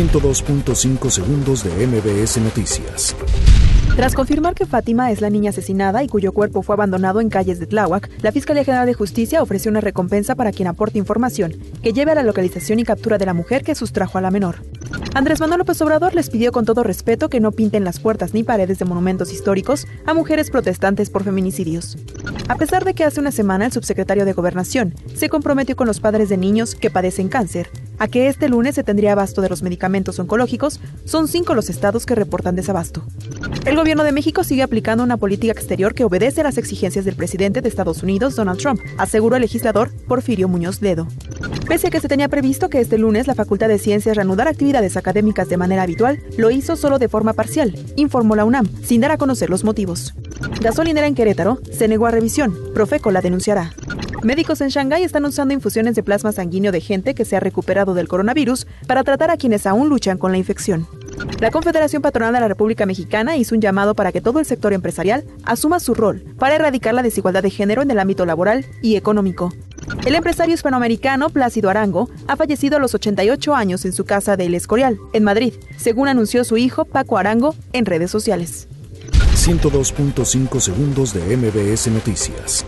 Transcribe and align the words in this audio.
102.5 0.00 1.10
segundos 1.10 1.62
de 1.62 1.86
MBS 1.86 2.38
Noticias. 2.38 3.14
Tras 3.96 4.14
confirmar 4.14 4.54
que 4.54 4.64
Fátima 4.64 5.10
es 5.10 5.20
la 5.20 5.28
niña 5.28 5.50
asesinada 5.50 6.02
y 6.02 6.08
cuyo 6.08 6.32
cuerpo 6.32 6.62
fue 6.62 6.74
abandonado 6.74 7.20
en 7.20 7.28
calles 7.28 7.58
de 7.58 7.66
Tláhuac, 7.66 8.08
la 8.22 8.32
Fiscalía 8.32 8.64
General 8.64 8.86
de 8.86 8.94
Justicia 8.94 9.42
ofreció 9.42 9.70
una 9.70 9.82
recompensa 9.82 10.36
para 10.36 10.52
quien 10.52 10.68
aporte 10.68 10.96
información 10.96 11.54
que 11.82 11.92
lleve 11.92 12.12
a 12.12 12.14
la 12.14 12.22
localización 12.22 12.78
y 12.78 12.84
captura 12.84 13.18
de 13.18 13.26
la 13.26 13.34
mujer 13.34 13.62
que 13.62 13.74
sustrajo 13.74 14.16
a 14.16 14.22
la 14.22 14.30
menor. 14.30 14.62
Andrés 15.14 15.38
Manuel 15.38 15.58
López 15.58 15.82
Obrador 15.82 16.14
les 16.14 16.30
pidió 16.30 16.50
con 16.50 16.64
todo 16.64 16.82
respeto 16.82 17.28
que 17.28 17.40
no 17.40 17.52
pinten 17.52 17.84
las 17.84 18.00
puertas 18.00 18.32
ni 18.32 18.42
paredes 18.42 18.78
de 18.78 18.86
monumentos 18.86 19.34
históricos 19.34 19.86
a 20.06 20.14
mujeres 20.14 20.48
protestantes 20.48 21.10
por 21.10 21.24
feminicidios. 21.24 21.98
A 22.48 22.56
pesar 22.56 22.86
de 22.86 22.94
que 22.94 23.04
hace 23.04 23.20
una 23.20 23.32
semana 23.32 23.66
el 23.66 23.72
subsecretario 23.72 24.24
de 24.24 24.32
Gobernación 24.32 24.94
se 25.14 25.28
comprometió 25.28 25.76
con 25.76 25.86
los 25.86 26.00
padres 26.00 26.30
de 26.30 26.38
niños 26.38 26.74
que 26.74 26.90
padecen 26.90 27.28
cáncer 27.28 27.68
a 28.00 28.08
que 28.08 28.28
este 28.28 28.48
lunes 28.48 28.74
se 28.74 28.82
tendría 28.82 29.12
abasto 29.12 29.42
de 29.42 29.50
los 29.50 29.62
medicamentos 29.62 30.18
oncológicos, 30.18 30.80
son 31.04 31.28
cinco 31.28 31.54
los 31.54 31.70
estados 31.70 32.06
que 32.06 32.14
reportan 32.16 32.56
desabasto. 32.56 33.04
El 33.66 33.76
gobierno 33.76 34.04
de 34.04 34.12
México 34.12 34.42
sigue 34.42 34.62
aplicando 34.62 35.04
una 35.04 35.18
política 35.18 35.52
exterior 35.52 35.94
que 35.94 36.04
obedece 36.04 36.40
a 36.40 36.44
las 36.44 36.56
exigencias 36.56 37.04
del 37.04 37.14
presidente 37.14 37.60
de 37.60 37.68
Estados 37.68 38.02
Unidos, 38.02 38.34
Donald 38.36 38.58
Trump, 38.58 38.80
aseguró 38.96 39.36
el 39.36 39.42
legislador 39.42 39.90
Porfirio 40.08 40.48
Muñoz 40.48 40.80
Ledo. 40.80 41.06
Pese 41.68 41.88
a 41.88 41.90
que 41.90 42.00
se 42.00 42.08
tenía 42.08 42.28
previsto 42.28 42.70
que 42.70 42.80
este 42.80 42.96
lunes 42.96 43.26
la 43.26 43.34
Facultad 43.34 43.68
de 43.68 43.78
Ciencias 43.78 44.16
reanudara 44.16 44.50
actividades 44.50 44.96
académicas 44.96 45.50
de 45.50 45.58
manera 45.58 45.82
habitual, 45.82 46.20
lo 46.38 46.50
hizo 46.50 46.76
solo 46.76 46.98
de 46.98 47.08
forma 47.08 47.34
parcial, 47.34 47.78
informó 47.96 48.34
la 48.34 48.46
UNAM, 48.46 48.66
sin 48.82 49.02
dar 49.02 49.12
a 49.12 49.18
conocer 49.18 49.50
los 49.50 49.62
motivos. 49.62 50.14
Gasolinera 50.62 51.06
en 51.06 51.14
Querétaro 51.14 51.58
se 51.70 51.86
negó 51.86 52.06
a 52.06 52.10
revisión, 52.10 52.56
Profeco 52.72 53.10
la 53.10 53.20
denunciará. 53.20 53.74
Médicos 54.22 54.60
en 54.60 54.68
Shanghái 54.68 55.02
están 55.02 55.24
usando 55.24 55.54
infusiones 55.54 55.94
de 55.94 56.02
plasma 56.02 56.30
sanguíneo 56.30 56.72
de 56.72 56.82
gente 56.82 57.14
que 57.14 57.24
se 57.24 57.36
ha 57.36 57.40
recuperado 57.40 57.94
del 57.94 58.06
coronavirus 58.06 58.66
para 58.86 59.02
tratar 59.02 59.30
a 59.30 59.38
quienes 59.38 59.66
aún 59.66 59.88
luchan 59.88 60.18
con 60.18 60.30
la 60.30 60.36
infección. 60.36 60.86
La 61.40 61.50
Confederación 61.50 62.02
Patronal 62.02 62.34
de 62.34 62.40
la 62.40 62.48
República 62.48 62.84
Mexicana 62.84 63.38
hizo 63.38 63.54
un 63.54 63.62
llamado 63.62 63.94
para 63.94 64.12
que 64.12 64.20
todo 64.20 64.38
el 64.38 64.44
sector 64.44 64.74
empresarial 64.74 65.24
asuma 65.44 65.80
su 65.80 65.94
rol 65.94 66.22
para 66.38 66.56
erradicar 66.56 66.92
la 66.92 67.02
desigualdad 67.02 67.42
de 67.42 67.48
género 67.48 67.80
en 67.80 67.90
el 67.90 67.98
ámbito 67.98 68.26
laboral 68.26 68.66
y 68.82 68.96
económico. 68.96 69.54
El 70.04 70.14
empresario 70.14 70.54
hispanoamericano 70.54 71.30
Plácido 71.30 71.70
Arango 71.70 72.10
ha 72.26 72.36
fallecido 72.36 72.76
a 72.76 72.80
los 72.80 72.94
88 72.94 73.54
años 73.54 73.86
en 73.86 73.94
su 73.94 74.04
casa 74.04 74.36
de 74.36 74.46
El 74.46 74.54
Escorial, 74.54 74.98
en 75.14 75.24
Madrid, 75.24 75.54
según 75.78 76.08
anunció 76.08 76.44
su 76.44 76.58
hijo 76.58 76.84
Paco 76.84 77.16
Arango 77.16 77.54
en 77.72 77.86
redes 77.86 78.10
sociales. 78.10 78.68
102.5 79.34 80.60
segundos 80.60 81.14
de 81.14 81.36
MBS 81.36 81.88
Noticias. 81.88 82.66